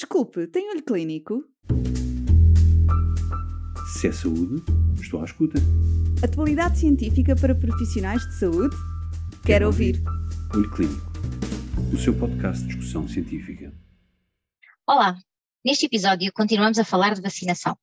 Desculpe, 0.00 0.46
tem 0.46 0.70
olho 0.70 0.82
clínico? 0.82 1.44
Se 3.92 4.08
é 4.08 4.12
saúde, 4.12 4.64
estou 4.98 5.20
à 5.20 5.26
escuta. 5.26 5.58
Atualidade 6.24 6.78
científica 6.78 7.36
para 7.36 7.54
profissionais 7.54 8.26
de 8.26 8.38
saúde? 8.38 8.74
Quero, 8.74 9.42
Quero 9.44 9.66
ouvir. 9.66 10.02
Olho 10.54 10.70
Clínico, 10.70 11.12
o 11.92 11.98
seu 11.98 12.18
podcast 12.18 12.62
de 12.62 12.68
discussão 12.68 13.06
científica. 13.06 13.74
Olá! 14.86 15.18
Neste 15.62 15.84
episódio 15.84 16.32
continuamos 16.32 16.78
a 16.78 16.84
falar 16.84 17.14
de 17.14 17.20
vacinação. 17.20 17.76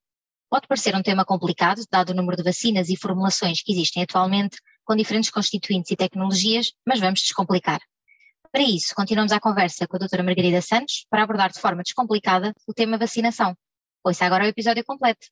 Pode 0.49 0.67
parecer 0.67 0.95
um 0.95 1.03
tema 1.03 1.23
complicado, 1.23 1.83
dado 1.87 2.13
o 2.13 2.15
número 2.15 2.35
de 2.35 2.43
vacinas 2.43 2.89
e 2.89 2.97
formulações 2.97 3.61
que 3.61 3.71
existem 3.71 4.01
atualmente, 4.01 4.57
com 4.83 4.95
diferentes 4.95 5.29
constituintes 5.29 5.91
e 5.91 5.95
tecnologias, 5.95 6.73
mas 6.83 6.99
vamos 6.99 7.19
descomplicar. 7.19 7.79
Para 8.51 8.63
isso, 8.63 8.93
continuamos 8.95 9.31
a 9.31 9.39
conversa 9.39 9.87
com 9.87 9.95
a 9.97 9.99
doutora 9.99 10.23
Margarida 10.23 10.61
Santos 10.61 11.05
para 11.09 11.23
abordar 11.23 11.51
de 11.51 11.59
forma 11.59 11.83
descomplicada 11.83 12.53
o 12.67 12.73
tema 12.73 12.97
vacinação. 12.97 13.55
Ouça 14.03 14.25
agora 14.25 14.45
o 14.45 14.47
episódio 14.47 14.83
completo. 14.85 15.27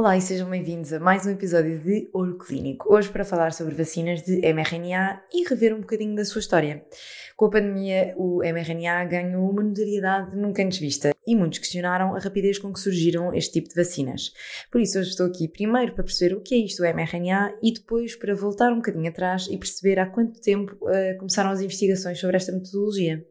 Olá 0.00 0.16
e 0.16 0.20
sejam 0.22 0.48
bem-vindos 0.48 0.92
a 0.92 0.98
mais 0.98 1.26
um 1.26 1.30
episódio 1.30 1.78
de 1.80 2.08
Olho 2.14 2.38
Clínico. 2.38 2.90
Hoje 2.90 3.10
para 3.10 3.24
falar 3.24 3.52
sobre 3.52 3.74
vacinas 3.74 4.22
de 4.22 4.40
mRNA 4.50 5.20
e 5.30 5.46
rever 5.46 5.74
um 5.74 5.80
bocadinho 5.80 6.14
da 6.14 6.24
sua 6.24 6.38
história. 6.38 6.82
Com 7.36 7.46
a 7.46 7.50
pandemia, 7.50 8.14
o 8.16 8.38
mRNA 8.38 9.04
ganhou 9.04 9.50
uma 9.50 9.62
notoriedade 9.62 10.34
nunca 10.36 10.62
antes 10.62 10.78
vista 10.78 11.10
e 11.26 11.36
muitos 11.36 11.58
questionaram 11.58 12.14
a 12.14 12.18
rapidez 12.18 12.58
com 12.58 12.72
que 12.72 12.80
surgiram 12.80 13.34
este 13.34 13.54
tipo 13.54 13.68
de 13.68 13.74
vacinas. 13.74 14.32
Por 14.70 14.80
isso 14.80 14.98
hoje 14.98 15.10
estou 15.10 15.26
aqui 15.26 15.48
primeiro 15.48 15.92
para 15.92 16.04
perceber 16.04 16.34
o 16.34 16.40
que 16.40 16.54
é 16.54 16.58
isto 16.58 16.82
do 16.82 16.88
mRNA 16.88 17.58
e 17.60 17.74
depois 17.74 18.16
para 18.16 18.34
voltar 18.34 18.72
um 18.72 18.76
bocadinho 18.76 19.10
atrás 19.10 19.48
e 19.50 19.58
perceber 19.58 19.98
há 19.98 20.06
quanto 20.06 20.40
tempo 20.40 20.72
uh, 20.82 21.18
começaram 21.18 21.50
as 21.50 21.60
investigações 21.60 22.18
sobre 22.18 22.36
esta 22.36 22.52
metodologia. 22.52 23.22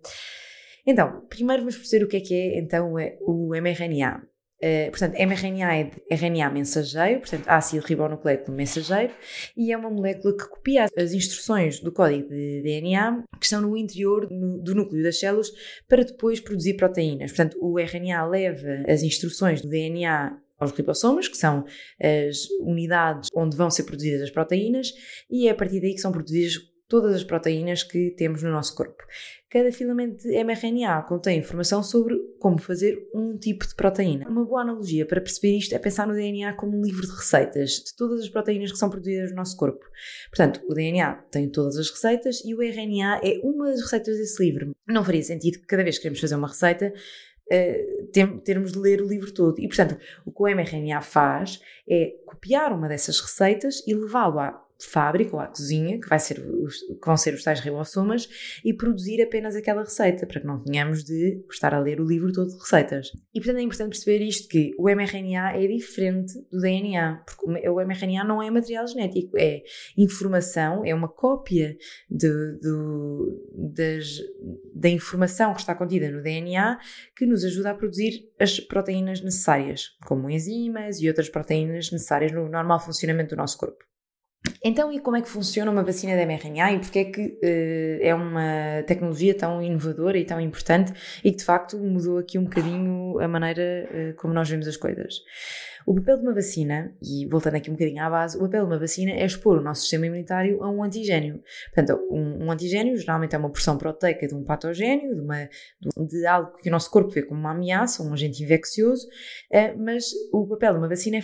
Então, 0.86 1.26
primeiro 1.30 1.64
vamos 1.64 1.78
perceber 1.78 2.04
o 2.04 2.08
que 2.08 2.18
é 2.18 2.22
que 2.22 2.34
é 2.34 2.60
então 2.60 2.94
o 3.22 3.56
mRNA. 3.56 4.22
Uh, 4.62 4.90
portanto, 4.90 5.14
mRNA 5.14 5.74
é 5.74 5.84
de 5.86 6.02
RNA 6.10 6.50
mensageiro, 6.50 7.22
portanto, 7.22 7.48
ácido 7.48 7.86
ribonucleico 7.86 8.52
mensageiro, 8.52 9.14
e 9.56 9.72
é 9.72 9.78
uma 9.78 9.90
molécula 9.90 10.36
que 10.36 10.50
copia 10.50 10.88
as 10.98 11.14
instruções 11.14 11.80
do 11.80 11.94
código 11.94 12.28
de 12.28 12.62
DNA 12.62 13.24
que 13.40 13.46
estão 13.46 13.62
no 13.62 13.78
interior 13.78 14.28
do 14.28 14.76
núcleo 14.76 15.02
das 15.02 15.18
células 15.18 15.50
para 15.88 16.04
depois 16.04 16.42
produzir 16.42 16.74
proteínas. 16.76 17.32
Portanto, 17.32 17.58
o 17.62 17.80
RNA 17.80 18.26
leva 18.26 18.84
as 18.86 19.02
instruções 19.02 19.62
do 19.62 19.70
DNA 19.70 20.38
aos 20.60 20.72
ribossomas, 20.72 21.28
que 21.28 21.38
são 21.38 21.64
as 21.98 22.50
unidades 22.60 23.30
onde 23.34 23.56
vão 23.56 23.72
ser 23.72 23.84
produzidas 23.84 24.24
as 24.24 24.30
proteínas, 24.30 24.94
e 25.30 25.48
é 25.48 25.52
a 25.52 25.56
partir 25.56 25.80
daí 25.80 25.94
que 25.94 26.02
são 26.02 26.12
produzidas 26.12 26.58
todas 26.90 27.16
as 27.16 27.24
proteínas 27.24 27.84
que 27.84 28.10
temos 28.10 28.42
no 28.42 28.50
nosso 28.50 28.76
corpo. 28.76 29.04
Cada 29.48 29.72
filamento 29.72 30.28
de 30.28 30.44
mRNA 30.44 31.04
contém 31.04 31.40
informação 31.40 31.84
sobre 31.84 32.18
como 32.40 32.60
fazer 32.60 33.08
um 33.14 33.38
tipo 33.38 33.66
de 33.66 33.76
proteína. 33.76 34.28
Uma 34.28 34.44
boa 34.44 34.62
analogia 34.62 35.06
para 35.06 35.22
perceber 35.22 35.56
isto 35.56 35.74
é 35.74 35.80
pensar 35.80 36.08
no 36.08 36.16
DNA 36.16 36.54
como 36.54 36.78
um 36.78 36.82
livro 36.82 37.06
de 37.06 37.14
receitas 37.14 37.84
de 37.86 37.96
todas 37.96 38.22
as 38.22 38.30
proteínas 38.30 38.72
que 38.72 38.78
são 38.78 38.90
produzidas 38.90 39.30
no 39.30 39.38
nosso 39.38 39.56
corpo. 39.56 39.86
Portanto, 40.30 40.62
o 40.68 40.74
DNA 40.74 41.14
tem 41.32 41.48
todas 41.48 41.78
as 41.78 41.92
receitas 41.92 42.44
e 42.44 42.56
o 42.56 42.62
RNA 42.62 43.22
é 43.24 43.40
uma 43.44 43.68
das 43.68 43.82
receitas 43.82 44.18
desse 44.18 44.44
livro. 44.44 44.76
Não 44.88 45.06
faria 45.06 45.24
sentido 45.24 45.60
que 45.60 45.68
cada 45.68 45.84
vez 45.84 45.98
que 45.98 46.02
queremos 46.02 46.20
fazer 46.20 46.36
uma 46.36 46.48
receita 46.48 46.92
Uh, 47.52 48.40
termos 48.44 48.74
de 48.74 48.78
ler 48.78 49.02
o 49.02 49.08
livro 49.08 49.34
todo. 49.34 49.60
E, 49.60 49.68
portanto, 49.68 49.98
o 50.24 50.32
que 50.32 50.44
o 50.44 50.48
mRNA 50.48 51.02
faz 51.02 51.60
é 51.90 52.14
copiar 52.24 52.72
uma 52.72 52.88
dessas 52.88 53.20
receitas 53.20 53.82
e 53.88 53.96
levá-lo 53.96 54.38
à 54.38 54.69
fábrica 54.80 55.36
ou 55.36 55.42
à 55.42 55.48
cozinha, 55.48 56.00
que, 56.00 56.08
vai 56.08 56.20
ser 56.20 56.40
os, 56.40 56.80
que 56.80 57.06
vão 57.06 57.18
ser 57.18 57.34
os 57.34 57.44
tais 57.44 57.60
ribossomas, 57.60 58.30
e 58.64 58.74
produzir 58.74 59.22
apenas 59.22 59.56
aquela 59.56 59.84
receita, 59.84 60.26
para 60.26 60.40
que 60.40 60.48
não 60.48 60.64
tenhamos 60.64 61.04
de 61.04 61.44
estar 61.52 61.74
a 61.74 61.80
ler 61.80 62.00
o 62.00 62.06
livro 62.06 62.32
todo 62.32 62.50
de 62.50 62.58
receitas. 62.58 63.12
E 63.34 63.40
portanto 63.40 63.58
é 63.58 63.62
importante 63.62 63.90
perceber 63.90 64.24
isto, 64.24 64.48
que 64.48 64.74
o 64.78 64.90
mRNA 64.90 65.54
é 65.56 65.68
diferente 65.68 66.34
do 66.52 66.60
DNA, 66.60 67.24
porque 67.26 67.70
o 67.70 67.80
mRNA 67.80 68.24
não 68.24 68.42
é 68.42 68.50
material 68.50 68.88
genético, 68.88 69.38
é 69.38 69.64
informação, 69.98 70.86
é 70.86 70.94
uma 70.94 71.10
cópia 71.10 71.78
de, 72.10 72.60
de, 72.60 73.74
das, 73.74 74.18
da 74.74 74.90
informação 74.90 75.54
que 75.54 75.60
está 75.60 75.76
contida 75.76 76.10
no 76.10 76.22
DNA 76.22 76.80
que 77.16 77.26
nos 77.26 77.44
ajuda 77.44 77.72
a 77.72 77.76
produzir 77.76 78.30
as 78.40 78.60
proteínas 78.60 79.22
necessárias, 79.22 79.98
como 80.06 80.30
enzimas 80.30 81.02
e 81.02 81.08
outras 81.08 81.30
proteínas 81.30 81.92
necessárias 81.92 82.32
no 82.32 82.48
normal 82.50 82.80
funcionamento 82.80 83.36
do 83.36 83.38
nosso 83.38 83.58
corpo. 83.58 83.89
Então, 84.64 84.92
e 84.92 85.00
como 85.00 85.18
é 85.18 85.22
que 85.22 85.30
funciona 85.30 85.72
uma 85.72 85.84
vacina 85.84 86.16
de 86.16 86.26
mRNA 86.26 86.74
e 86.74 86.80
porque 86.80 87.00
é 87.00 87.06
que 87.06 87.22
uh, 87.22 88.00
é 88.02 88.14
uma 88.14 88.84
tecnologia 88.88 89.34
tão 89.34 89.62
inovadora 89.62 90.18
e 90.18 90.26
tão 90.26 90.40
importante 90.40 90.94
e 91.24 91.32
que 91.32 91.38
de 91.38 91.44
facto 91.46 91.78
mudou 91.78 92.18
aqui 92.18 92.38
um 92.38 92.44
bocadinho 92.44 93.20
a 93.20 93.28
maneira 93.28 93.90
uh, 93.92 94.16
como 94.16 94.34
nós 94.34 94.50
vemos 94.50 94.68
as 94.68 94.78
coisas? 94.78 95.16
O 95.86 95.96
papel 95.96 96.18
de 96.18 96.24
uma 96.24 96.34
vacina, 96.34 96.96
e 97.02 97.26
voltando 97.28 97.56
aqui 97.56 97.70
um 97.70 97.74
bocadinho 97.74 98.04
à 98.04 98.10
base, 98.10 98.38
o 98.38 98.42
papel 98.42 98.66
de 98.66 98.72
uma 98.72 98.80
vacina 98.80 99.12
é 99.12 99.26
expor 99.26 99.58
o 99.58 99.62
nosso 99.62 99.82
sistema 99.82 100.06
imunitário 100.06 100.64
a 100.64 100.70
um 100.70 100.84
antigênio. 100.84 101.42
Portanto, 101.74 102.00
um, 102.12 102.46
um 102.46 102.52
antigênio 102.52 102.98
geralmente 102.98 103.36
é 103.36 103.38
uma 103.38 103.50
porção 103.50 103.78
proteica 103.78 104.28
de 104.28 104.36
um 104.36 104.44
patogénio, 104.44 105.16
de, 105.16 105.22
uma, 105.22 105.50
de, 106.08 106.26
algo 106.26 106.56
que 106.58 106.70
o 106.70 106.72
nosso 106.72 106.90
corpo 106.92 107.10
vê 107.10 107.24
como 107.24 107.40
uma 107.40 107.52
ameaça, 107.52 108.04
um 108.04 108.14
agente 108.14 108.44
infeccioso, 108.44 109.08
uh, 109.08 109.78
mas 109.84 110.06
o 110.32 110.48
papel 110.48 110.74
de 110.74 110.80
uma 110.80 110.90
vacina 110.90 111.18
é, 111.18 111.22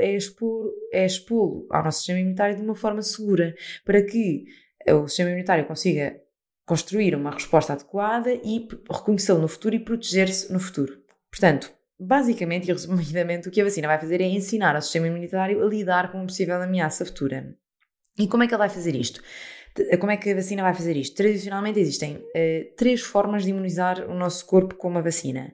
é 0.00 0.16
expor 0.16 0.72
é 0.92 1.04
expô-lo 1.04 1.66
ao 1.70 1.84
nosso 1.84 1.98
sistema 1.98 2.20
imunitário 2.20 2.56
de 2.56 2.62
uma 2.62 2.74
forma 2.74 3.02
segura, 3.02 3.54
para 3.84 4.02
que 4.02 4.44
o 4.90 5.06
sistema 5.06 5.30
imunitário 5.30 5.66
consiga 5.66 6.20
construir 6.64 7.14
uma 7.14 7.30
resposta 7.30 7.72
adequada 7.72 8.32
e 8.32 8.68
reconhecê-lo 8.90 9.40
no 9.40 9.48
futuro 9.48 9.74
e 9.74 9.80
proteger-se 9.80 10.52
no 10.52 10.60
futuro. 10.60 11.02
Portanto, 11.30 11.72
Basicamente 12.00 12.68
e 12.68 12.72
resumidamente, 12.72 13.48
o 13.48 13.50
que 13.50 13.60
a 13.60 13.64
vacina 13.64 13.88
vai 13.88 13.98
fazer 13.98 14.20
é 14.20 14.24
ensinar 14.24 14.76
ao 14.76 14.82
sistema 14.82 15.08
imunitário 15.08 15.64
a 15.64 15.68
lidar 15.68 16.12
com 16.12 16.18
uma 16.18 16.26
possível 16.26 16.60
ameaça 16.62 17.04
futura. 17.04 17.56
E 18.18 18.28
como 18.28 18.42
é 18.42 18.46
que 18.46 18.54
ele 18.54 18.58
vai 18.58 18.68
fazer 18.68 18.94
isto? 18.94 19.20
Como 20.00 20.10
é 20.10 20.16
que 20.16 20.30
a 20.30 20.34
vacina 20.34 20.62
vai 20.62 20.74
fazer 20.74 20.96
isto? 20.96 21.16
Tradicionalmente 21.16 21.78
existem 21.78 22.16
uh, 22.16 22.76
três 22.76 23.00
formas 23.00 23.44
de 23.44 23.50
imunizar 23.50 24.08
o 24.08 24.14
nosso 24.14 24.44
corpo 24.46 24.74
com 24.74 24.88
uma 24.88 25.02
vacina. 25.02 25.52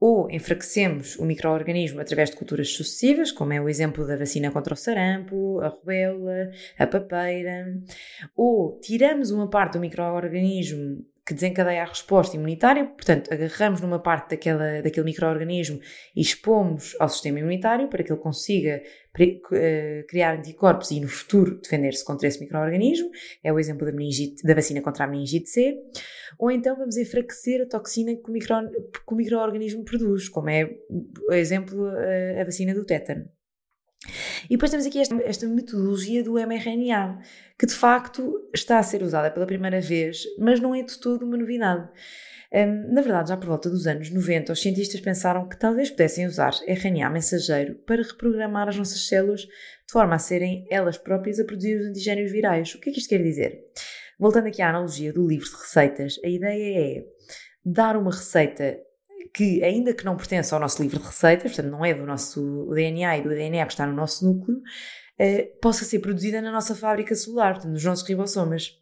Ou 0.00 0.30
enfraquecemos 0.30 1.16
o 1.16 1.24
microorganismo 1.24 2.00
através 2.00 2.30
de 2.30 2.36
culturas 2.36 2.70
sucessivas, 2.70 3.32
como 3.32 3.52
é 3.52 3.60
o 3.60 3.68
exemplo 3.68 4.06
da 4.06 4.16
vacina 4.16 4.50
contra 4.50 4.72
o 4.72 4.76
sarampo, 4.76 5.60
a 5.60 5.68
rubéola, 5.68 6.50
a 6.78 6.86
papeira, 6.86 7.66
ou 8.36 8.78
tiramos 8.80 9.32
uma 9.32 9.50
parte 9.50 9.72
do 9.72 9.80
microorganismo 9.80 11.04
que 11.28 11.34
desencadeia 11.34 11.82
a 11.82 11.84
resposta 11.84 12.36
imunitária, 12.36 12.86
portanto, 12.86 13.30
agarramos 13.30 13.82
numa 13.82 13.98
parte 13.98 14.30
daquela, 14.30 14.80
daquele 14.80 15.04
microorganismo 15.04 15.78
e 16.16 16.22
expomos 16.22 16.96
ao 16.98 17.06
sistema 17.06 17.38
imunitário 17.40 17.86
para 17.88 18.02
que 18.02 18.10
ele 18.10 18.18
consiga 18.18 18.82
eh, 19.52 20.06
criar 20.08 20.38
anticorpos 20.38 20.90
e 20.90 21.00
no 21.00 21.08
futuro 21.08 21.60
defender-se 21.60 22.02
contra 22.02 22.26
esse 22.26 22.40
microorganismo. 22.40 23.10
É 23.44 23.52
o 23.52 23.58
exemplo 23.58 23.84
da, 23.84 23.92
meningite, 23.92 24.42
da 24.42 24.54
vacina 24.54 24.80
contra 24.80 25.04
a 25.04 25.06
meningite 25.06 25.50
C. 25.50 25.76
Ou 26.38 26.50
então 26.50 26.74
vamos 26.74 26.96
enfraquecer 26.96 27.60
a 27.60 27.66
toxina 27.66 28.16
que 28.16 28.30
o, 28.30 28.32
micro, 28.32 28.54
o 29.06 29.14
microorganismo 29.14 29.84
produz, 29.84 30.30
como 30.30 30.48
é, 30.48 30.64
por 30.64 31.34
exemplo, 31.34 31.88
a 32.40 32.44
vacina 32.44 32.72
do 32.72 32.86
tétano. 32.86 33.28
E 34.44 34.50
depois 34.50 34.70
temos 34.70 34.86
aqui 34.86 35.00
esta, 35.00 35.14
esta, 35.22 35.46
metodologia 35.46 36.22
do 36.22 36.38
mRNA, 36.38 37.18
que 37.58 37.66
de 37.66 37.74
facto 37.74 38.48
está 38.54 38.78
a 38.78 38.82
ser 38.82 39.02
usada 39.02 39.30
pela 39.30 39.46
primeira 39.46 39.80
vez, 39.80 40.22
mas 40.38 40.60
não 40.60 40.74
é 40.74 40.82
de 40.82 40.98
todo 40.98 41.26
uma 41.26 41.36
novidade. 41.36 41.88
Um, 42.52 42.94
na 42.94 43.02
verdade, 43.02 43.28
já 43.28 43.36
por 43.36 43.48
volta 43.48 43.68
dos 43.68 43.86
anos 43.86 44.10
90, 44.10 44.52
os 44.52 44.62
cientistas 44.62 45.00
pensaram 45.00 45.46
que 45.48 45.58
talvez 45.58 45.90
pudessem 45.90 46.26
usar 46.26 46.52
RNA 46.66 47.10
mensageiro 47.10 47.74
para 47.86 48.02
reprogramar 48.02 48.68
as 48.68 48.76
nossas 48.76 49.06
células 49.06 49.42
de 49.42 49.92
forma 49.92 50.14
a 50.14 50.18
serem 50.18 50.66
elas 50.70 50.96
próprias 50.96 51.38
a 51.38 51.44
produzir 51.44 51.76
os 51.76 51.86
antigénios 51.88 52.32
virais. 52.32 52.74
O 52.74 52.80
que 52.80 52.88
é 52.88 52.92
que 52.92 53.00
isto 53.00 53.10
quer 53.10 53.22
dizer? 53.22 53.64
Voltando 54.18 54.46
aqui 54.46 54.62
à 54.62 54.70
analogia 54.70 55.12
do 55.12 55.26
livro 55.26 55.46
de 55.46 55.56
receitas, 55.56 56.14
a 56.24 56.28
ideia 56.28 56.98
é 56.98 57.04
dar 57.64 57.96
uma 57.96 58.10
receita 58.10 58.78
que, 59.32 59.62
ainda 59.62 59.94
que 59.94 60.04
não 60.04 60.16
pertença 60.16 60.54
ao 60.54 60.60
nosso 60.60 60.82
livro 60.82 60.98
de 60.98 61.06
receitas, 61.06 61.52
portanto 61.52 61.70
não 61.70 61.84
é 61.84 61.94
do 61.94 62.06
nosso 62.06 62.70
DNA 62.74 63.18
e 63.18 63.22
do 63.22 63.28
DNA 63.28 63.66
que 63.66 63.72
está 63.72 63.86
no 63.86 63.94
nosso 63.94 64.24
núcleo, 64.24 64.60
eh, 65.18 65.50
possa 65.60 65.84
ser 65.84 65.98
produzida 65.98 66.40
na 66.40 66.52
nossa 66.52 66.74
fábrica 66.74 67.14
celular, 67.14 67.54
portanto, 67.54 67.72
nos 67.72 67.84
nossos 67.84 68.06
ribossomas. 68.06 68.78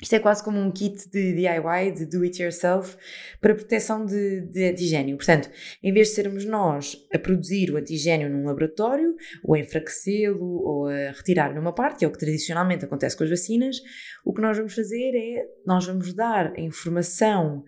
Isto 0.00 0.14
é 0.14 0.20
quase 0.20 0.44
como 0.44 0.60
um 0.60 0.70
kit 0.70 1.08
de 1.10 1.32
DIY, 1.34 1.92
de 1.92 2.06
do 2.06 2.22
it 2.22 2.40
yourself, 2.40 2.96
para 3.40 3.54
proteção 3.54 4.06
de, 4.06 4.42
de 4.42 4.70
antigênio. 4.70 5.16
Portanto, 5.16 5.50
em 5.82 5.92
vez 5.92 6.08
de 6.08 6.14
sermos 6.14 6.44
nós 6.44 6.96
a 7.12 7.18
produzir 7.18 7.72
o 7.72 7.76
antigênio 7.76 8.30
num 8.30 8.46
laboratório, 8.46 9.16
ou 9.42 9.56
a 9.56 9.58
enfraquecê-lo, 9.58 10.62
ou 10.62 10.86
a 10.86 11.10
retirar 11.10 11.52
numa 11.52 11.72
parte, 11.72 11.98
que 11.98 12.04
é 12.04 12.08
o 12.08 12.12
que 12.12 12.18
tradicionalmente 12.18 12.84
acontece 12.84 13.16
com 13.16 13.24
as 13.24 13.30
vacinas, 13.30 13.76
o 14.24 14.32
que 14.32 14.40
nós 14.40 14.56
vamos 14.56 14.72
fazer 14.72 15.16
é, 15.16 15.44
nós 15.66 15.84
vamos 15.84 16.14
dar 16.14 16.52
a 16.56 16.60
informação 16.60 17.64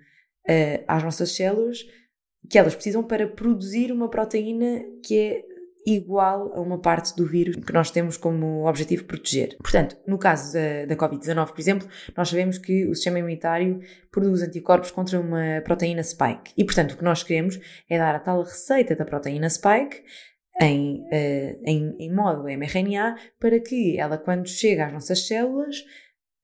uh, 0.49 0.85
às 0.87 1.03
nossas 1.03 1.35
células 1.35 1.81
que 2.49 2.59
elas 2.59 2.75
precisam 2.75 3.03
para 3.03 3.27
produzir 3.27 3.93
uma 3.93 4.09
proteína 4.09 4.83
que 5.05 5.19
é 5.19 5.51
igual 5.87 6.53
a 6.55 6.61
uma 6.61 6.79
parte 6.79 7.15
do 7.17 7.27
vírus 7.27 7.57
que 7.57 7.73
nós 7.73 7.91
temos 7.91 8.17
como 8.17 8.69
objetivo 8.69 9.05
proteger. 9.05 9.57
Portanto, 9.59 9.97
no 10.07 10.19
caso 10.19 10.53
da, 10.53 10.87
da 10.87 10.97
Covid-19, 10.97 11.51
por 11.51 11.61
exemplo, 11.61 11.89
nós 12.17 12.29
sabemos 12.29 12.59
que 12.59 12.87
o 12.87 12.95
sistema 12.95 13.19
imunitário 13.19 13.81
produz 14.11 14.43
anticorpos 14.43 14.91
contra 14.91 15.19
uma 15.19 15.63
proteína 15.65 16.03
spike. 16.03 16.53
E, 16.57 16.65
portanto, 16.65 16.93
o 16.93 16.97
que 16.97 17.05
nós 17.05 17.23
queremos 17.23 17.59
é 17.89 17.99
dar 17.99 18.15
a 18.15 18.21
tal 18.21 18.43
receita 18.43 18.95
da 18.95 19.05
proteína 19.05 19.49
spike 19.49 20.03
em, 20.61 21.01
uh, 21.07 21.61
em, 21.65 21.97
em 21.99 22.15
modo 22.15 22.45
mRNA 22.45 23.17
para 23.39 23.59
que 23.59 23.99
ela, 23.99 24.19
quando 24.19 24.47
chega 24.49 24.87
às 24.87 24.93
nossas 24.93 25.27
células, 25.27 25.77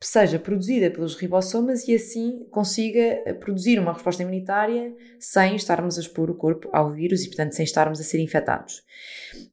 seja 0.01 0.39
produzida 0.39 0.91
pelos 0.91 1.17
ribossomas 1.17 1.89
e 1.89 1.95
assim 1.95 2.47
consiga 2.51 3.01
eh, 3.01 3.33
produzir 3.33 3.79
uma 3.79 3.93
resposta 3.93 4.23
imunitária 4.23 4.95
sem 5.19 5.57
estarmos 5.57 5.97
a 5.97 6.01
expor 6.01 6.31
o 6.31 6.35
corpo 6.35 6.69
ao 6.73 6.93
vírus 6.93 7.25
e, 7.25 7.29
portanto, 7.29 7.53
sem 7.53 7.65
estarmos 7.65 7.99
a 8.01 8.05
ser 8.05 8.21
infectados. 8.21 8.83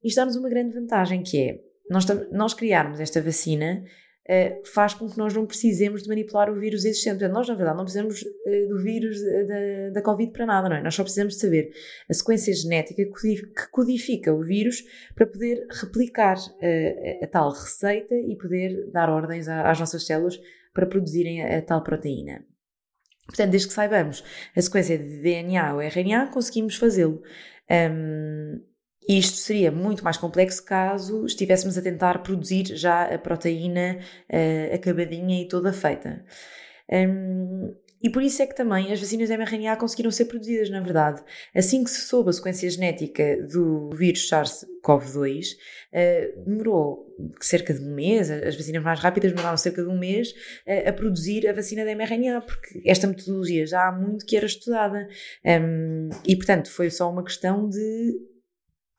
Isto 0.04 0.18
dá-nos 0.18 0.36
uma 0.36 0.50
grande 0.50 0.74
vantagem 0.74 1.24
que 1.24 1.42
é 1.42 1.60
nós, 1.90 2.06
nós 2.32 2.54
criarmos 2.54 3.00
esta 3.00 3.22
vacina 3.22 3.84
uh, 4.30 4.68
faz 4.68 4.94
com 4.94 5.10
que 5.10 5.18
nós 5.18 5.34
não 5.34 5.46
precisemos 5.46 6.04
de 6.04 6.10
manipular 6.10 6.50
o 6.50 6.60
vírus 6.60 6.86
existente. 6.86 7.20
Portanto, 7.20 7.34
nós, 7.34 7.48
na 7.48 7.56
verdade, 7.56 7.78
não 7.78 7.84
precisamos 7.84 8.22
uh, 8.22 8.68
do 8.70 8.82
vírus 8.82 9.18
da, 9.22 9.90
da 9.94 10.02
Covid 10.02 10.32
para 10.32 10.46
nada, 10.46 10.70
não 10.70 10.76
é? 10.76 10.84
Nós 10.84 10.96
só 10.96 11.04
precisamos 11.04 11.36
de 11.36 11.42
saber 11.42 11.72
a 12.10 12.14
sequência 12.14 12.54
genética 12.54 13.04
que 13.04 13.42
codifica 13.72 14.34
o 14.34 14.44
vírus 14.44 14.84
para 15.16 15.28
poder 15.28 15.66
replicar 15.70 16.38
uh, 16.38 17.24
a 17.24 17.28
tal 17.28 17.52
receita 17.52 18.16
e 18.16 18.36
poder 18.38 18.92
dar 18.92 19.10
ordens 19.10 19.48
às 19.48 19.80
nossas 19.80 20.06
células 20.06 20.40
para 20.74 20.86
produzirem 20.86 21.44
a, 21.44 21.60
a 21.60 21.62
tal 21.62 21.84
proteína. 21.84 22.46
Portanto, 23.26 23.52
desde 23.52 23.68
que 23.70 23.74
saibamos 23.74 24.24
a 24.56 24.62
sequência 24.62 24.98
de 24.98 25.22
DNA 25.22 25.74
ou 25.74 25.82
RNA, 25.82 26.28
conseguimos 26.28 26.76
fazê-lo. 26.76 27.22
Um, 27.72 28.62
e 29.08 29.18
isto 29.18 29.38
seria 29.38 29.72
muito 29.72 30.04
mais 30.04 30.18
complexo 30.18 30.64
caso 30.64 31.26
estivéssemos 31.26 31.78
a 31.78 31.82
tentar 31.82 32.24
produzir 32.24 32.76
já 32.76 33.14
a 33.14 33.18
proteína 33.18 34.00
uh, 34.30 34.76
acabadinha 34.76 35.42
e 35.42 35.48
toda 35.48 35.74
feita. 35.74 36.24
Um, 36.92 37.74
e 38.04 38.10
por 38.10 38.22
isso 38.22 38.42
é 38.42 38.46
que 38.46 38.54
também 38.54 38.92
as 38.92 39.00
vacinas 39.00 39.30
mRNA 39.30 39.78
conseguiram 39.78 40.12
ser 40.12 40.26
produzidas, 40.26 40.70
na 40.70 40.82
verdade. 40.82 41.24
Assim 41.56 41.86
que 41.86 41.90
se 41.90 42.02
soube 42.02 42.30
a 42.30 42.34
sequência 42.34 42.70
genética 42.70 43.38
do 43.48 43.92
vírus 43.92 44.30
SARS-CoV-2, 44.30 45.54
uh, 45.94 46.44
demorou 46.46 47.08
cerca 47.40 47.74
de 47.74 47.82
um 47.82 47.96
mês, 47.96 48.30
as 48.30 48.58
vacinas 48.58 48.84
mais 48.84 49.00
rápidas 49.00 49.32
demoraram 49.32 49.56
cerca 49.56 49.82
de 49.82 49.88
um 49.88 49.98
mês 49.98 50.32
uh, 50.68 50.90
a 50.90 50.92
produzir 50.92 51.48
a 51.48 51.54
vacina 51.54 51.86
da 51.86 51.96
mRNA, 51.96 52.42
porque 52.42 52.82
esta 52.86 53.08
metodologia 53.08 53.66
já 53.66 53.88
há 53.88 53.92
muito 53.94 54.26
que 54.26 54.36
era 54.36 54.46
estudada. 54.46 55.08
Um, 55.46 56.10
e, 56.28 56.36
portanto, 56.36 56.70
foi 56.70 56.90
só 56.90 57.10
uma 57.10 57.24
questão 57.24 57.70
de 57.70 58.33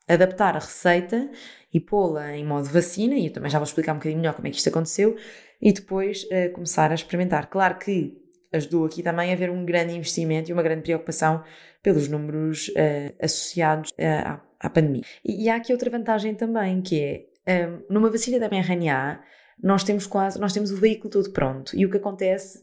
adaptar 0.07 0.55
a 0.55 0.59
receita 0.59 1.29
e 1.73 1.79
pô-la 1.79 2.35
em 2.35 2.45
modo 2.45 2.69
vacina, 2.69 3.15
e 3.15 3.27
eu 3.27 3.33
também 3.33 3.49
já 3.49 3.57
vou 3.57 3.65
explicar 3.65 3.93
um 3.93 3.97
bocadinho 3.97 4.19
melhor 4.19 4.33
como 4.33 4.47
é 4.47 4.51
que 4.51 4.57
isto 4.57 4.69
aconteceu, 4.69 5.15
e 5.61 5.73
depois 5.73 6.23
uh, 6.25 6.51
começar 6.53 6.91
a 6.91 6.95
experimentar. 6.95 7.47
Claro 7.47 7.77
que 7.77 8.17
ajudou 8.53 8.85
aqui 8.85 9.03
também 9.03 9.31
a 9.31 9.33
haver 9.33 9.49
um 9.49 9.65
grande 9.65 9.93
investimento 9.93 10.49
e 10.49 10.53
uma 10.53 10.63
grande 10.63 10.83
preocupação 10.83 11.43
pelos 11.83 12.07
números 12.07 12.69
uh, 12.69 13.15
associados 13.21 13.91
uh, 13.91 13.95
à, 13.99 14.41
à, 14.59 14.69
pandemia. 14.69 15.03
E, 15.23 15.45
e, 15.45 15.49
há 15.49 15.55
aqui 15.55 15.71
outra 15.73 15.89
vantagem 15.89 16.33
também, 16.33 16.81
que 16.81 17.27
é, 17.45 17.67
um, 17.67 17.93
numa 17.93 18.09
vacina 18.09 18.39
da 18.39 18.47
mRNA, 18.47 19.21
nós 19.61 19.83
temos 19.83 20.05
quase, 20.05 20.39
nós 20.39 20.53
temos 20.53 20.69
o 20.69 20.75
veículo 20.75 21.09
todo 21.09 21.31
pronto. 21.31 21.75
E 21.75 21.85
o 21.85 21.89
que 21.89 21.97
acontece, 21.97 22.59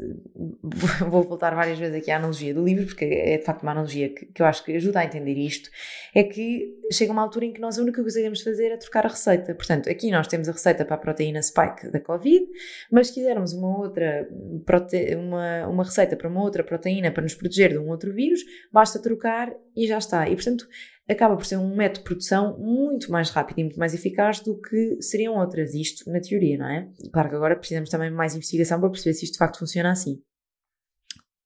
vou 1.09 1.23
voltar 1.23 1.55
várias 1.55 1.79
vezes 1.79 1.97
aqui 1.97 2.11
à 2.11 2.17
analogia 2.17 2.53
do 2.53 2.63
livro, 2.63 2.87
porque 2.87 3.05
é 3.05 3.39
de 3.39 3.45
facto 3.45 3.63
uma 3.63 3.73
analogia 3.73 4.11
que, 4.11 4.27
que 4.27 4.43
eu 4.43 4.47
acho 4.47 4.63
que 4.63 4.77
ajuda 4.77 5.01
a 5.01 5.05
entender 5.05 5.35
isto, 5.35 5.71
é 6.15 6.23
que 6.23 6.79
chega 6.93 7.11
uma 7.11 7.23
altura 7.23 7.47
em 7.47 7.53
que 7.53 7.61
nós 7.61 7.79
a 7.79 7.83
única 7.83 8.03
coisa 8.03 8.21
que 8.21 8.31
de 8.31 8.45
fazer 8.45 8.69
é 8.69 8.77
trocar 8.77 9.07
a 9.07 9.09
receita. 9.09 9.55
Portanto, 9.55 9.89
aqui 9.91 10.11
nós 10.11 10.27
temos 10.27 10.49
a 10.49 10.53
receita 10.53 10.85
para 10.85 10.97
a 10.97 10.99
proteína 10.99 11.43
spike 11.43 11.91
da 11.91 11.99
Covid, 11.99 12.47
mas 12.91 13.09
se 13.09 13.15
quisermos 13.15 13.53
uma 13.53 13.79
outra 13.79 14.29
prote... 14.67 15.17
uma, 15.17 15.67
uma 15.69 15.85
receita 15.85 16.17
para 16.17 16.29
uma 16.29 16.43
outra 16.43 16.63
proteína 16.63 17.11
para 17.11 17.23
nos 17.23 17.35
proteger 17.35 17.71
de 17.71 17.79
um 17.79 17.89
outro 17.89 18.13
vírus, 18.13 18.41
basta 18.71 19.01
trocar 19.01 19.53
e 19.75 19.87
já 19.87 19.99
está. 19.99 20.29
E 20.29 20.35
portanto, 20.35 20.69
acaba 21.13 21.37
por 21.37 21.47
ser 21.47 21.57
um 21.57 21.75
método 21.75 22.01
de 22.01 22.05
produção 22.05 22.59
muito 22.59 23.11
mais 23.11 23.31
rápido 23.31 23.59
e 23.59 23.65
muito 23.65 23.79
mais 23.79 23.95
eficaz 23.95 24.41
do 24.41 24.61
que 24.61 25.01
seriam 25.01 25.37
outras. 25.37 25.75
Isto 25.75 26.11
na 26.11 26.21
teoria, 26.21 26.59
não 26.59 26.69
é? 26.69 26.89
Claro 27.13 27.29
que 27.29 27.37
agora 27.37 27.57
precisamos 27.57 27.91
também 27.91 28.11
de 28.11 28.17
mais 28.17 28.35
investigação 28.35 28.81
para 28.81 28.91
perceber 28.91 29.15
se 29.15 29.25
isto 29.25 29.35
de 29.35 29.39
facto 29.39 29.59
funciona 29.59 29.91
assim. 29.91 30.21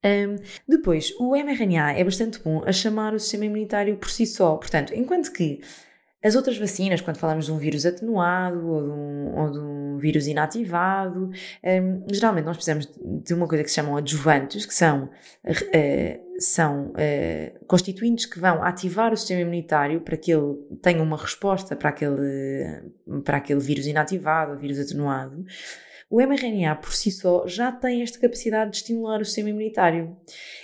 Um, 0.05 0.37
depois, 0.69 1.13
o 1.19 1.35
mRNA 1.35 1.99
é 1.99 2.05
bastante 2.05 2.41
bom 2.41 2.63
a 2.65 2.73
chamar 2.73 3.13
o 3.13 3.19
sistema 3.19 3.47
imunitário 3.47 3.97
por 3.97 4.09
si 4.09 4.25
só. 4.25 4.57
Portanto, 4.57 4.95
enquanto 4.95 5.33
que 5.33 5.61
as 6.23 6.35
outras 6.35 6.59
vacinas, 6.59 7.01
quando 7.01 7.19
falamos 7.19 7.47
de 7.47 7.53
um 7.53 7.59
vírus 7.59 7.87
atenuado 7.87 8.67
ou 8.67 8.83
de 8.83 8.91
um, 8.91 9.39
ou 9.39 9.51
de 9.53 9.59
um 9.59 9.97
vírus 9.97 10.27
inativado, 10.27 11.31
um, 11.65 12.05
geralmente 12.11 12.45
nós 12.45 12.57
precisamos 12.57 12.91
de 13.25 13.35
uma 13.35 13.47
coisa 13.47 13.63
que 13.63 13.71
se 13.71 13.77
chamam 13.77 13.97
adjuvantes, 13.97 14.67
que 14.67 14.75
são, 14.75 15.05
uh, 15.05 16.26
são 16.39 16.89
uh, 16.89 17.67
constituintes 17.67 18.27
que 18.27 18.39
vão 18.39 18.63
ativar 18.63 19.13
o 19.13 19.17
sistema 19.17 19.41
imunitário 19.41 20.01
para 20.01 20.17
que 20.17 20.33
ele 20.33 20.55
tenha 20.83 21.03
uma 21.03 21.17
resposta 21.17 21.75
para 21.75 21.91
aquele, 21.91 22.93
para 23.25 23.39
aquele 23.39 23.61
vírus 23.61 23.87
inativado 23.87 24.59
vírus 24.59 24.79
atenuado. 24.79 25.45
O 26.09 26.21
mRNA 26.21 26.77
por 26.77 26.93
si 26.93 27.11
só 27.11 27.47
já 27.49 27.73
tem 27.73 28.03
esta 28.03 28.21
capacidade 28.21 28.71
de 28.71 28.77
estimular 28.77 29.21
o 29.21 29.25
sistema 29.25 29.51
imunitário 29.51 30.17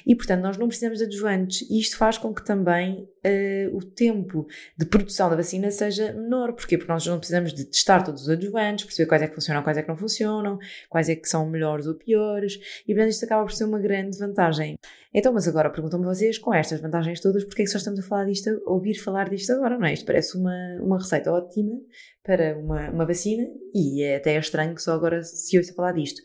e, 0.06 0.14
portanto, 0.14 0.42
nós 0.42 0.56
não 0.56 0.68
precisamos 0.68 0.98
de 0.98 1.04
adjuvantes 1.04 1.68
e 1.68 1.80
isto 1.80 1.96
faz 1.96 2.16
com 2.16 2.32
que 2.32 2.44
também 2.44 3.08
uh, 3.24 3.76
o 3.76 3.82
tempo 3.82 4.46
de 4.76 4.86
produção 4.86 5.30
da 5.30 5.36
vacina 5.36 5.70
seja 5.70 6.12
menor. 6.12 6.52
Porquê? 6.52 6.76
Porque 6.76 6.92
nós 6.92 7.06
não 7.06 7.18
precisamos 7.18 7.52
de 7.52 7.64
testar 7.64 8.02
todos 8.02 8.22
os 8.22 8.28
adjuvantes, 8.28 8.84
perceber 8.84 9.08
quais 9.08 9.22
é 9.22 9.28
que 9.28 9.34
funcionam, 9.34 9.62
quais 9.62 9.78
é 9.78 9.82
que 9.82 9.88
não 9.88 9.96
funcionam, 9.96 10.58
quais 10.88 11.08
é 11.08 11.16
que 11.16 11.28
são 11.28 11.48
melhores 11.48 11.86
ou 11.86 11.94
piores 11.94 12.58
e, 12.86 12.94
portanto, 12.94 13.10
isto 13.10 13.24
acaba 13.24 13.44
por 13.44 13.52
ser 13.52 13.64
uma 13.64 13.78
grande 13.78 14.18
vantagem. 14.18 14.76
Então, 15.14 15.32
mas 15.32 15.46
agora 15.46 15.68
perguntam-me 15.68 16.06
vocês, 16.06 16.38
com 16.38 16.54
estas 16.54 16.80
vantagens 16.80 17.20
todas, 17.20 17.44
porquê 17.44 17.62
é 17.62 17.64
que 17.64 17.70
só 17.70 17.78
estamos 17.78 18.00
a 18.00 18.02
falar 18.02 18.24
disto, 18.24 18.48
a 18.48 18.70
ouvir 18.70 18.94
falar 18.94 19.28
disto 19.28 19.52
agora, 19.52 19.78
não 19.78 19.86
é? 19.86 19.92
Isto 19.92 20.06
parece 20.06 20.36
uma, 20.36 20.78
uma 20.80 20.98
receita 20.98 21.30
ótima 21.30 21.78
para 22.22 22.56
uma, 22.56 22.90
uma 22.90 23.04
vacina 23.04 23.46
e 23.74 24.02
é 24.02 24.16
até 24.16 24.38
estranho 24.38 24.74
que 24.74 24.82
só 24.82 24.92
agora 24.92 25.22
se 25.22 25.58
ouça 25.58 25.74
falar 25.74 25.92
disto. 25.92 26.22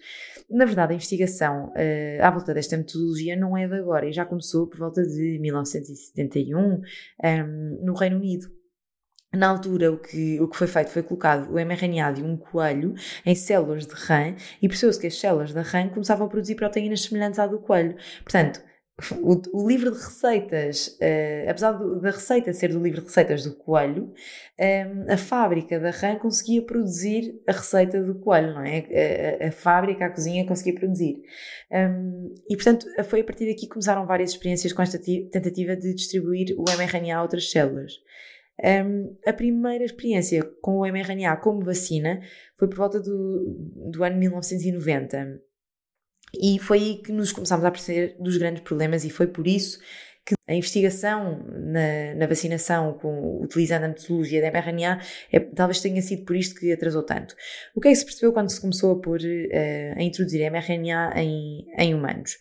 Na 0.49 0.65
verdade, 0.65 0.93
a 0.93 0.95
investigação 0.95 1.67
uh, 1.67 2.23
à 2.23 2.31
volta 2.31 2.53
desta 2.53 2.77
metodologia 2.77 3.35
não 3.35 3.57
é 3.57 3.67
de 3.67 3.75
agora 3.75 4.07
e 4.07 4.13
já 4.13 4.25
começou 4.25 4.67
por 4.67 4.79
volta 4.79 5.03
de 5.05 5.37
1971 5.39 6.57
um, 6.57 6.81
ehm, 7.21 7.77
no 7.83 7.93
Reino 7.93 8.15
Unido. 8.15 8.47
Na 9.33 9.49
altura, 9.49 9.91
o 9.91 9.97
que, 9.97 10.39
o 10.39 10.47
que 10.47 10.55
foi 10.55 10.67
feito 10.67 10.89
foi 10.89 11.03
colocado 11.03 11.51
o 11.51 11.59
mRNA 11.59 12.13
de 12.13 12.23
um 12.23 12.37
coelho 12.37 12.93
em 13.25 13.35
células 13.35 13.85
de 13.85 13.93
rã 13.93 14.33
e 14.61 14.69
percebeu-se 14.69 14.99
que 14.99 15.07
as 15.07 15.19
células 15.19 15.53
da 15.53 15.61
rã 15.61 15.89
começavam 15.89 16.27
a 16.27 16.29
produzir 16.29 16.55
proteínas 16.55 17.01
semelhantes 17.01 17.37
à 17.37 17.45
do 17.45 17.59
coelho. 17.59 17.97
Portanto, 18.23 18.61
o, 19.21 19.61
o, 19.61 19.67
livro 19.67 19.91
de 19.91 19.97
receitas, 19.97 20.97
uh, 20.99 21.49
apesar 21.49 21.73
do, 21.73 22.01
da 22.01 22.09
receita 22.09 22.51
ser 22.51 22.69
do 22.69 22.81
livro 22.81 23.01
de 23.01 23.07
receitas 23.07 23.43
do 23.43 23.53
coelho, 23.53 24.05
um, 24.05 24.13
ehm, 24.57 25.05
a 25.07 25.17
fábrica 25.17 25.79
da 25.79 25.91
rã 25.91 26.15
conseguia 26.15 26.63
produzir 26.63 27.39
a 27.47 27.51
receita 27.51 28.01
do 28.01 28.15
coelho, 28.15 28.55
não 28.55 28.63
é? 28.63 29.37
A, 29.39 29.47
a, 29.47 29.51
fábrica, 29.51 30.05
a 30.05 30.09
cozinha 30.09 30.47
conseguia 30.47 30.73
produzir. 30.73 31.21
Um, 31.71 31.75
ehm, 31.75 32.35
e, 32.49 32.55
portanto, 32.55 32.87
foi 33.03 33.21
a 33.21 33.23
partir 33.23 33.45
daqui 33.45 33.61
que 33.61 33.73
começaram 33.73 34.05
várias 34.07 34.31
experiências 34.31 34.73
com 34.73 34.81
esta 34.81 34.97
tentativa 34.97 35.75
de 35.75 35.93
distribuir 35.93 36.55
o 36.57 36.63
mRNA 36.63 37.17
a 37.17 37.21
outras 37.21 37.51
células. 37.51 37.93
Um, 38.63 39.15
a 39.27 39.31
primeira 39.31 39.85
experiência 39.85 40.43
com 40.61 40.79
o 40.79 40.85
mRNA 40.87 41.37
como 41.37 41.61
vacina 41.61 42.19
foi 42.57 42.67
por 42.67 42.77
volta 42.77 42.99
do, 42.99 43.55
do 43.91 44.03
ano 44.03 44.17
1990 44.17 45.39
e 46.33 46.59
foi 46.59 46.79
aí 46.79 46.95
que 46.97 47.11
nos 47.11 47.31
começámos 47.31 47.65
a 47.65 47.71
perceber 47.71 48.15
dos 48.19 48.37
grandes 48.37 48.63
problemas, 48.63 49.03
e 49.05 49.09
foi 49.09 49.27
por 49.27 49.47
isso 49.47 49.79
que 50.25 50.35
a 50.45 50.53
investigação 50.53 51.41
na, 51.47 52.15
na 52.15 52.27
vacinação 52.27 52.97
com, 52.97 53.41
utilizando 53.41 53.85
a 53.85 53.87
metodologia 53.87 54.41
da 54.41 54.51
mRNA 54.51 54.99
é, 55.31 55.39
talvez 55.39 55.79
tenha 55.79 56.01
sido 56.01 56.25
por 56.25 56.35
isto 56.35 56.59
que 56.59 56.71
atrasou 56.71 57.03
tanto. 57.03 57.33
O 57.73 57.79
que 57.79 57.87
é 57.87 57.91
que 57.91 57.97
se 57.97 58.03
percebeu 58.03 58.33
quando 58.33 58.49
se 58.49 58.59
começou 58.59 58.91
a, 58.91 59.01
pôr, 59.01 59.21
uh, 59.21 59.97
a 59.97 60.03
introduzir 60.03 60.45
a 60.45 60.51
mRNA 60.51 61.13
em, 61.15 61.65
em 61.77 61.95
humanos? 61.95 62.37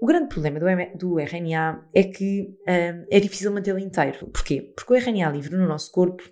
O 0.00 0.06
grande 0.06 0.28
problema 0.28 0.58
do, 0.58 0.98
do 0.98 1.20
RNA 1.20 1.88
é 1.94 2.02
que 2.02 2.48
uh, 2.62 3.06
é 3.08 3.20
difícil 3.20 3.52
mantê-lo 3.52 3.78
inteiro. 3.78 4.26
Porquê? 4.32 4.72
Porque 4.74 4.92
o 4.92 4.96
RNA 4.96 5.30
livre 5.30 5.56
no 5.56 5.68
nosso 5.68 5.92
corpo 5.92 6.22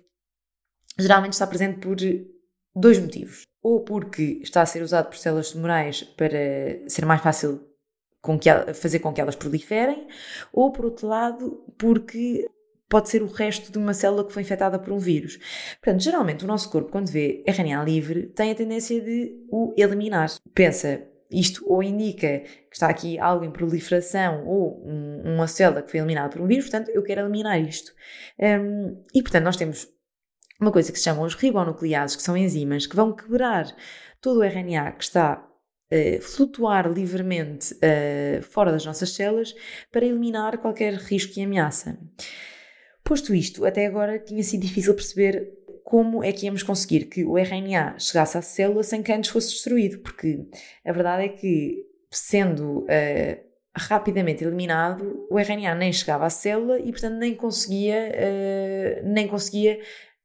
geralmente 0.99 1.33
está 1.33 1.47
presente 1.47 1.79
por 1.79 1.95
dois 2.75 2.99
motivos 2.99 3.43
ou 3.61 3.79
porque 3.79 4.39
está 4.43 4.61
a 4.61 4.65
ser 4.65 4.83
usado 4.83 5.07
por 5.07 5.17
células 5.17 5.51
tumorais 5.51 6.03
para 6.03 6.87
ser 6.87 7.05
mais 7.05 7.21
fácil 7.21 7.61
com 8.21 8.37
que, 8.37 8.49
fazer 8.73 8.99
com 8.99 9.13
que 9.13 9.19
elas 9.19 9.35
proliferem, 9.35 10.07
ou 10.51 10.71
por 10.71 10.85
outro 10.85 11.07
lado, 11.07 11.63
porque 11.77 12.47
pode 12.87 13.09
ser 13.09 13.21
o 13.21 13.27
resto 13.27 13.71
de 13.71 13.77
uma 13.77 13.93
célula 13.93 14.25
que 14.25 14.31
foi 14.31 14.43
infectada 14.43 14.79
por 14.79 14.93
um 14.93 14.97
vírus. 14.97 15.37
Portanto, 15.81 16.01
geralmente 16.01 16.45
o 16.45 16.47
nosso 16.47 16.69
corpo, 16.69 16.91
quando 16.91 17.09
vê 17.09 17.43
RNA 17.45 17.83
livre, 17.83 18.27
tem 18.27 18.51
a 18.51 18.55
tendência 18.55 19.01
de 19.01 19.35
o 19.49 19.73
eliminar. 19.77 20.29
Pensa, 20.53 21.03
isto 21.29 21.65
ou 21.67 21.81
indica 21.81 22.39
que 22.39 22.73
está 22.73 22.87
aqui 22.87 23.19
algo 23.19 23.43
em 23.43 23.51
proliferação 23.51 24.45
ou 24.47 24.81
uma 25.25 25.47
célula 25.47 25.81
que 25.81 25.91
foi 25.91 25.99
eliminada 25.99 26.29
por 26.29 26.41
um 26.41 26.47
vírus, 26.47 26.69
portanto, 26.69 26.89
eu 26.89 27.03
quero 27.03 27.21
eliminar 27.21 27.59
isto. 27.59 27.91
Um, 28.39 29.03
e, 29.13 29.21
portanto, 29.21 29.43
nós 29.43 29.57
temos 29.57 29.87
uma 30.63 30.71
coisa 30.71 30.91
que 30.91 30.97
se 30.97 31.03
chamam 31.03 31.25
os 31.25 31.35
ribonucleases, 31.35 32.15
que 32.15 32.23
são 32.23 32.35
enzimas 32.35 32.87
que 32.87 32.95
vão 32.95 33.13
quebrar 33.13 33.73
todo 34.19 34.39
o 34.39 34.43
RNA 34.43 34.93
que 34.93 35.03
está 35.03 35.45
a 35.91 36.21
flutuar 36.21 36.91
livremente 36.91 37.73
uh, 37.75 38.41
fora 38.41 38.71
das 38.71 38.85
nossas 38.85 39.11
células 39.11 39.53
para 39.91 40.05
eliminar 40.05 40.57
qualquer 40.57 40.93
risco 40.95 41.37
e 41.37 41.43
ameaça. 41.43 41.99
Posto 43.03 43.35
isto, 43.35 43.65
até 43.65 43.85
agora 43.85 44.17
tinha 44.17 44.41
sido 44.41 44.61
difícil 44.61 44.95
perceber 44.95 45.51
como 45.83 46.23
é 46.23 46.31
que 46.31 46.45
íamos 46.45 46.63
conseguir 46.63 47.05
que 47.05 47.23
o 47.23 47.37
RNA 47.37 47.99
chegasse 47.99 48.37
à 48.37 48.41
célula 48.41 48.81
sem 48.81 49.03
que 49.03 49.11
antes 49.11 49.29
fosse 49.29 49.49
destruído, 49.49 49.99
porque 49.99 50.47
a 50.83 50.91
verdade 50.91 51.25
é 51.25 51.29
que, 51.29 51.85
sendo 52.09 52.79
uh, 52.79 53.53
rapidamente 53.75 54.43
eliminado, 54.43 55.27
o 55.29 55.37
RNA 55.37 55.75
nem 55.75 55.91
chegava 55.91 56.25
à 56.25 56.29
célula 56.29 56.79
e, 56.79 56.91
portanto, 56.91 57.17
nem 57.17 57.35
conseguia, 57.35 58.11
uh, 58.15 59.07
nem 59.07 59.27
conseguia 59.27 59.79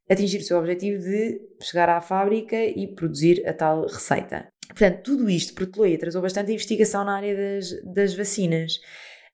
atingir 0.08 0.38
o 0.38 0.42
seu 0.42 0.58
objetivo 0.58 1.02
de 1.02 1.40
chegar 1.62 1.88
à 1.88 2.00
fábrica 2.00 2.56
e 2.56 2.86
produzir 2.94 3.46
a 3.46 3.52
tal 3.52 3.82
receita. 3.82 4.48
Portanto, 4.68 5.02
tudo 5.02 5.28
isto 5.28 5.54
protelou 5.54 5.86
e 5.86 5.98
trazou 5.98 6.22
bastante 6.22 6.52
investigação 6.52 7.04
na 7.04 7.16
área 7.16 7.36
das, 7.36 7.82
das 7.94 8.14
vacinas. 8.14 8.80